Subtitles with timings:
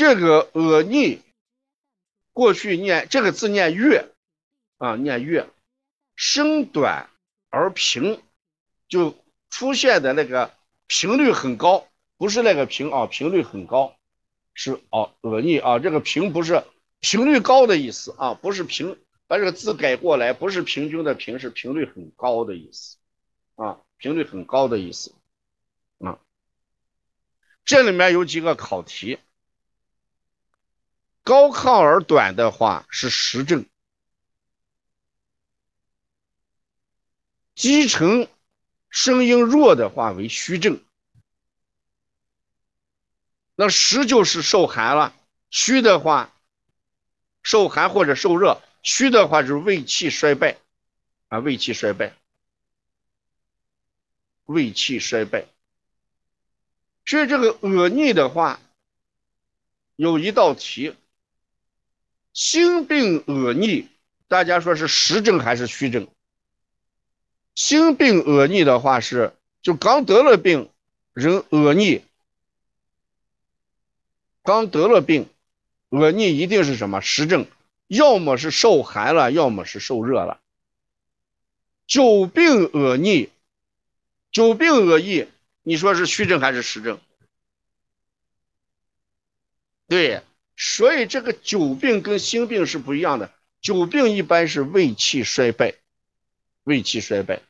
[0.00, 1.20] 这个恶逆，
[2.32, 4.08] 过去念这个字念月，
[4.78, 5.46] 啊，念月，
[6.16, 7.10] 声短
[7.50, 8.18] 而平，
[8.88, 9.14] 就
[9.50, 10.54] 出现的那个
[10.86, 11.86] 频率很高，
[12.16, 13.94] 不是那个平啊，频率很高，
[14.54, 16.64] 是哦，恶逆啊，这个平不是
[17.00, 18.96] 频率高的意思啊，不是平，
[19.26, 22.96] 把这个字改过来，不是平均的平，是频率很高的意思，
[23.56, 25.12] 啊，频率很高的意思，
[25.98, 26.18] 啊，
[27.66, 29.18] 这里面有几个考题。
[31.22, 33.66] 高亢而短的话是实正，
[37.54, 38.26] 基层
[38.88, 40.82] 声音弱的话为虚正。
[43.54, 45.14] 那实就是受寒了，
[45.50, 46.32] 虚的话
[47.42, 50.56] 受寒或者受热，虚的话就是胃气衰败
[51.28, 52.16] 啊，胃气衰败，
[54.46, 55.46] 胃气衰败。
[57.04, 58.58] 所以这个恶逆的话，
[59.96, 60.96] 有一道题。
[62.40, 63.86] 心病恶逆，
[64.26, 66.08] 大家说是实症还是虚症？
[67.54, 70.70] 心病恶逆的话是，就刚得了病，
[71.12, 72.02] 人恶逆，
[74.42, 75.28] 刚得了病，
[75.90, 77.46] 恶逆一定是什么实症？
[77.88, 80.40] 要么是受寒了，要么是受热了。
[81.86, 83.28] 久病恶逆，
[84.32, 85.28] 久病恶逆，
[85.62, 86.98] 你说是虚症还是实症？
[89.88, 90.22] 对。
[90.62, 95.72] 所以这个久病跟心病是不一样的，久病一般是胃气衰败，
[96.64, 97.40] 胃气衰败。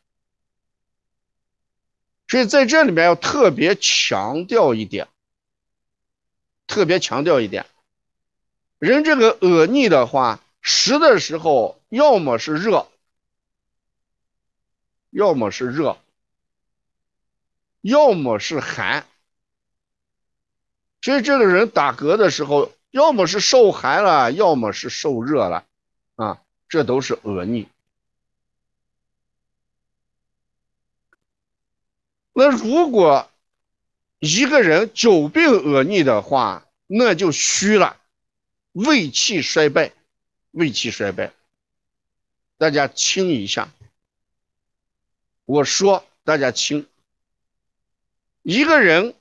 [2.28, 5.08] 所以在这里面要特别强调一点，
[6.68, 7.66] 特别强调一点，
[8.78, 12.86] 人这个恶逆的话，实的时候要么是热，
[15.10, 15.98] 要么是热，
[17.80, 19.04] 要么是寒。
[21.02, 22.70] 所以这个人打嗝的时候。
[22.90, 25.64] 要么是受寒了，要么是受热了，
[26.16, 27.68] 啊，这都是恶逆。
[32.32, 33.30] 那如果
[34.18, 38.00] 一个人久病恶逆的话，那就虚了，
[38.72, 39.92] 胃气衰败，
[40.50, 41.32] 胃气衰败。
[42.58, 43.68] 大家听一下，
[45.44, 46.88] 我说大家听，
[48.42, 49.14] 一个人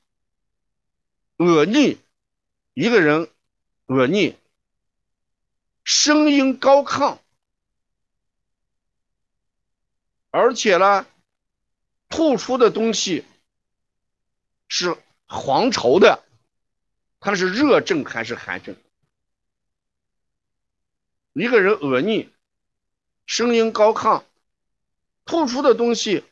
[1.38, 2.00] 恶逆，
[2.74, 3.30] 一个人。
[3.90, 4.36] 恶逆，
[5.84, 7.18] 声音高亢，
[10.30, 11.08] 而且呢，
[12.08, 13.26] 吐出的东西
[14.68, 14.96] 是
[15.26, 16.24] 黄稠的，
[17.20, 18.76] 它是热症还是寒症？
[21.34, 22.30] 一个人恶逆，
[23.26, 24.24] 声音高亢，
[25.26, 26.24] 吐出的东西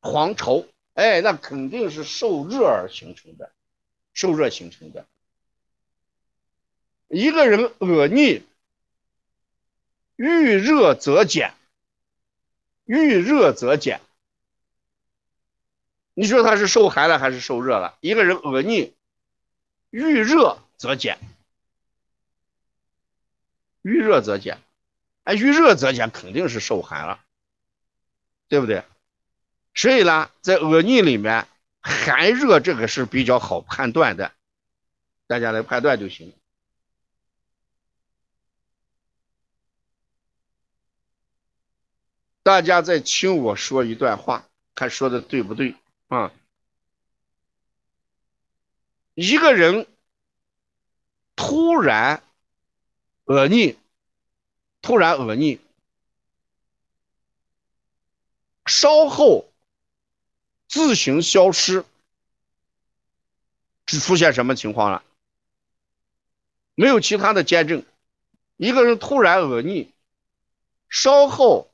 [0.00, 3.52] 黄稠，哎，那肯定是受热而形成的，
[4.14, 5.06] 受热形成的。
[7.08, 8.42] 一个人恶逆，
[10.16, 11.54] 遇热则减，
[12.84, 14.00] 遇热则减。
[16.14, 17.96] 你说他是受寒了还是受热了？
[18.00, 18.92] 一个人恶逆，
[19.90, 21.18] 遇热则减，
[23.82, 24.58] 遇热则减，
[25.24, 27.24] 哎，遇热则减肯定是受寒了，
[28.48, 28.84] 对不对？
[29.74, 31.46] 所以呢，在恶逆里面，
[31.80, 34.32] 寒热这个是比较好判断的，
[35.26, 36.34] 大家来判断就行。
[42.48, 45.74] 大家再听我说一段话，看说的对不对
[46.06, 46.32] 啊？
[49.12, 49.86] 一个人
[51.36, 52.22] 突然
[53.26, 53.76] 恶逆，
[54.80, 55.60] 突然恶逆，
[58.64, 59.46] 稍后
[60.68, 61.84] 自行消失，
[63.84, 65.04] 是出现什么情况了？
[66.74, 67.84] 没有其他的见证，
[68.56, 69.92] 一个人突然恶逆，
[70.88, 71.70] 稍后。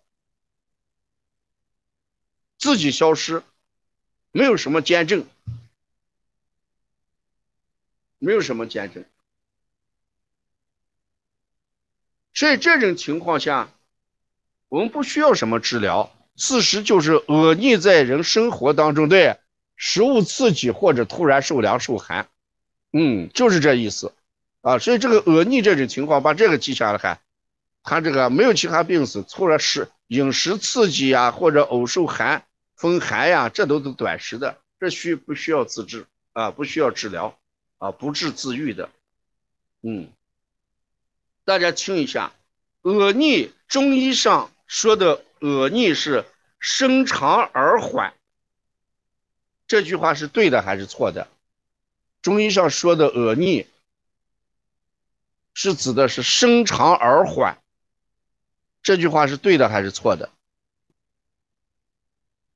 [2.65, 3.43] 自己消失，
[4.33, 5.27] 没有什么见证，
[8.19, 9.05] 没有什么见证，
[12.33, 13.69] 所以这种情况下，
[14.71, 19.37] 我们不需要什么治疗，事实就是恶逆在人生活当中，对
[19.77, 22.31] 食物刺激或者突然受凉受寒，
[22.95, 24.15] 嗯，就是这意思
[24.63, 24.79] 啊。
[24.79, 27.21] 所以这个恶逆这种情况，把这个记下来，还，
[27.83, 32.47] 他这个没有其他病史，突然是饮食刺激呀，或者偶受寒。
[32.85, 36.05] 风寒呀，这都是短时的，这需不需要自治
[36.35, 36.51] 啊？
[36.51, 37.39] 不需要治疗
[37.79, 38.91] 啊，不治自愈的。
[39.81, 40.13] 嗯，
[41.47, 42.35] 大家听一下，
[42.83, 46.27] 恶逆中医上说的恶逆是
[46.59, 48.13] 生长而缓，
[49.67, 51.27] 这句话是对的还是错的？
[52.21, 53.67] 中医上说的恶逆，
[55.55, 57.57] 是指的是生长而缓。
[58.83, 60.29] 这句话是对的还是错的？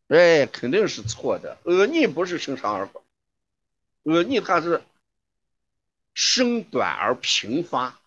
[0.08, 1.58] 哎，肯定是错的。
[1.64, 3.02] 恶逆不是生长而缓，
[4.05, 4.82] 恶逆它是
[6.14, 8.00] 生短而频发，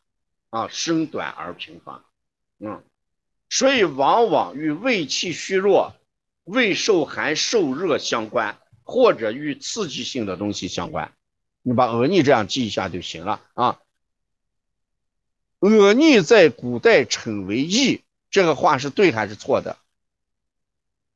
[0.50, 2.03] 啊，生短而频发，
[2.59, 2.83] 嗯，
[3.50, 5.94] 所以往往与胃气虚弱、
[6.44, 11.13] 胃受寒受热相关，或者与刺激性的东西相关。
[11.62, 13.80] 你把恶逆这样记一下就行了啊。
[15.59, 18.01] 恶逆在古代称为疫，
[18.31, 19.77] 这个话是对还是错的？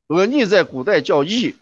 [0.07, 1.55] 恶逆在古代叫疫，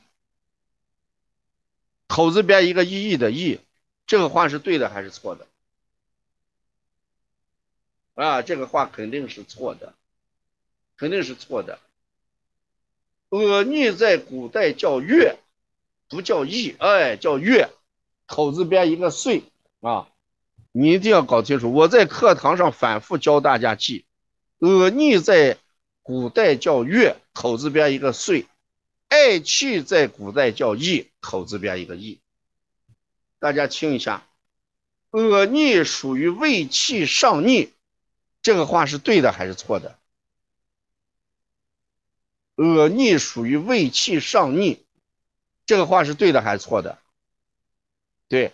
[2.07, 3.60] 口字边一个意义的义，
[4.06, 5.48] 这个话是对的还是错的？
[8.16, 9.94] 啊，这个话肯定是错的，
[10.98, 11.80] 肯定是错的。
[13.30, 15.40] 恶逆在古代叫月，
[16.10, 17.69] 不叫疫，哎，叫月。
[18.25, 19.44] 口字边一个岁
[19.81, 20.07] 啊，
[20.72, 21.74] 你一定要搞清楚。
[21.74, 24.06] 我在课堂上反复教大家记，
[24.60, 25.57] 恶逆在
[26.01, 28.45] 古代叫月，口字边一个岁；
[29.09, 32.21] 爱气在古代叫义，口字边一个义。
[33.39, 34.25] 大家听一下，
[35.09, 37.74] 恶逆属于胃气上逆，
[38.41, 40.00] 这个话是对的还是错的？
[42.56, 44.85] 恶逆属于胃气上逆，
[45.65, 47.00] 这个话是对的还是错的？
[48.27, 48.53] 对，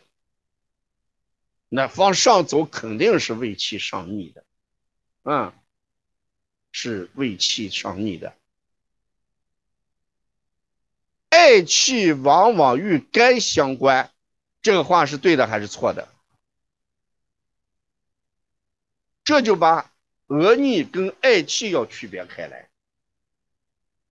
[1.67, 4.45] 那往上走肯定是胃气上逆的，
[5.23, 5.53] 嗯，
[6.71, 8.33] 是胃气上逆的。
[11.39, 14.11] 爱气往往与肝相关，
[14.61, 16.09] 这个话是对的还是错的？
[19.23, 19.89] 这就把
[20.27, 22.67] 恶逆跟爱气要区别开来。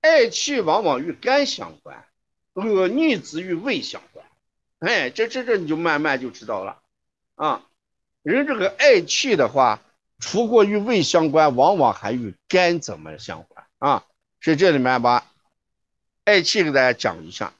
[0.00, 2.06] 爱气往往与肝相关，
[2.54, 4.24] 恶逆只与胃相关。
[4.78, 6.80] 哎，这这这你就慢慢就知道了，
[7.34, 7.66] 啊，
[8.22, 9.82] 人这个爱气的话，
[10.18, 14.06] 除过与胃相关，往往还与肝怎么相关啊？
[14.40, 15.30] 所以这里面把
[16.28, 17.54] 爱气给大家讲一下。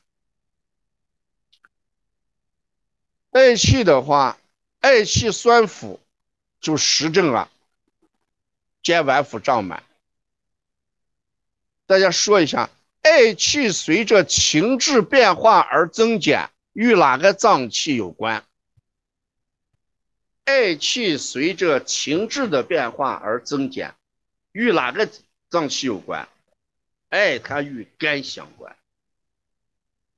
[3.31, 4.37] 爱气的话，
[4.81, 6.01] 爱气酸腐，
[6.61, 7.51] 就实证了，
[8.83, 9.83] 肩脘腹胀满。
[11.87, 12.69] 大家说一下，
[13.01, 16.51] 爱气随着情志变化而增减。
[16.75, 18.45] 与哪个脏器有关？
[20.45, 23.95] 爱气随着情志的变化而增减，
[24.53, 25.09] 与哪个
[25.49, 26.29] 脏器有关？
[27.09, 28.77] 哎，它与肝相关。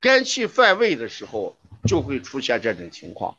[0.00, 1.56] 肝气犯胃的时候，
[1.86, 3.36] 就会出现这种情况。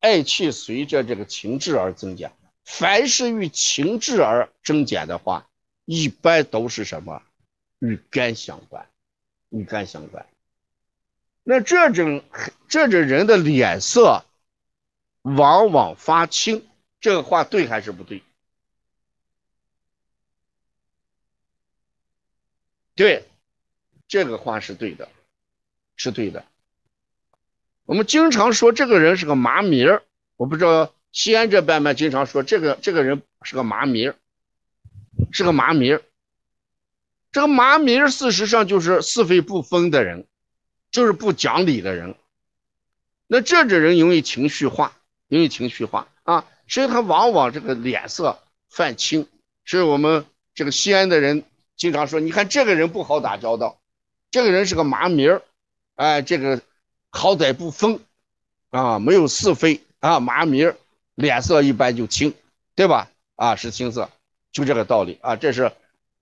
[0.00, 2.32] 爱气随着这个情志而增减，
[2.64, 5.48] 凡是与情志而增减的话，
[5.84, 7.22] 一般都是什么？
[7.78, 8.86] 与肝相关，
[9.48, 10.26] 与肝相关。
[11.42, 12.22] 那这种
[12.68, 14.24] 这种人的脸色
[15.22, 16.66] 往往发青，
[17.00, 18.22] 这个话对还是不对？
[23.00, 23.24] 对，
[24.08, 25.08] 这个话是对的，
[25.96, 26.44] 是对的。
[27.86, 30.02] 我们经常说这个人是个麻迷儿，
[30.36, 34.16] 我不知道西安这边们经常说这个这个人是个麻迷儿，
[35.32, 36.02] 是个麻迷儿。
[37.32, 40.26] 这个麻迷儿事实上就是是非不分的人。
[40.90, 42.16] 就是不讲理的人，
[43.28, 44.92] 那这种人容易情绪化，
[45.28, 49.26] 容易情绪化啊，所以他往往这个脸色泛青。
[49.64, 51.44] 所以我们这个西安的人
[51.80, 53.80] 经常说，你看这个人不好打交道，
[54.30, 55.40] 这个人是个麻迷儿，
[55.94, 56.60] 哎，这个
[57.08, 58.00] 好歹不分
[58.68, 60.76] 啊，没有是非啊，麻迷儿，
[61.14, 62.34] 脸色一般就青，
[62.74, 63.10] 对吧？
[63.34, 64.10] 啊，是青色，
[64.52, 65.72] 就这个道理啊，这是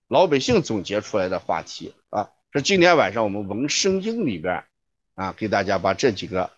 [0.07, 2.29] 老百姓总结出来的话题啊。
[2.53, 4.63] 说今天晚上我们闻声音里边，
[5.15, 6.51] 啊，给大家把这几个，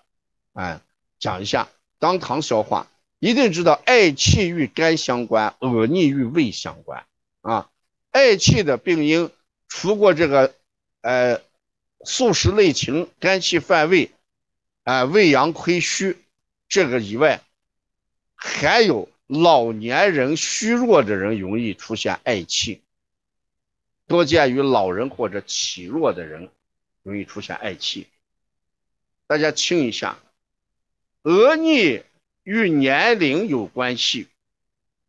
[0.54, 0.80] 哎，
[1.18, 2.86] 讲一下，当堂消化。
[3.18, 7.04] 一定知道爱气与肝相关，恶逆与胃相关。
[7.42, 7.70] 啊，
[8.12, 9.32] 嗳气的病因，
[9.68, 10.54] 除过这个，
[11.02, 11.42] 呃，
[12.04, 14.12] 素食内情、肝气犯胃，
[14.84, 16.18] 啊，胃阳亏虚
[16.68, 17.42] 这个以外，
[18.36, 22.82] 还有老年人虚弱的人容易出现嗳气。
[24.08, 26.50] 多见于老人或者体弱的人，
[27.04, 28.08] 容易出现嗳气。
[29.26, 30.20] 大家听一下，
[31.22, 32.04] 恶逆
[32.44, 34.28] 与年龄有关系，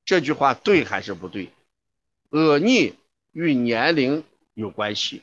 [0.04, 1.50] 这句话对还是不对？
[2.32, 2.94] 恶逆
[3.32, 4.24] 与年龄
[4.54, 5.22] 有关系，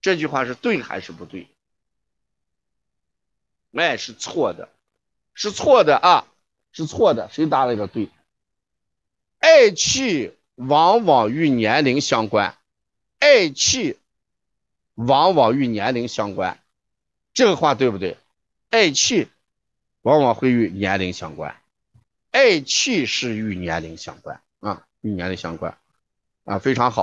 [0.00, 1.48] 这句话是对还是不对？
[3.72, 4.68] 哎，是错的，
[5.34, 6.28] 是错的啊，
[6.70, 7.28] 是错的。
[7.32, 8.08] 谁答了一个对？
[9.40, 12.56] 爱气往往与年龄相关。
[13.18, 13.98] 爱气
[14.94, 16.62] 往往与年龄相关，
[17.32, 18.16] 这个话对不对？
[18.70, 19.26] 爱气
[20.02, 21.60] 往往会与年龄相关，
[22.30, 25.76] 爱气是与年龄相关啊，与年龄相关
[26.44, 27.02] 啊，非常好。